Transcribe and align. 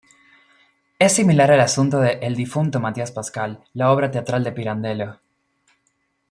Es 0.97 1.13
similar 1.13 1.51
al 1.51 1.59
asunto 1.61 1.99
de 1.99 2.13
"El 2.23 2.35
difunto 2.35 2.79
Matías 2.79 3.11
Pascal", 3.11 3.63
la 3.75 3.91
obra 3.91 4.09
teatral 4.09 4.43
de 4.43 4.51
Pirandello. 4.51 5.19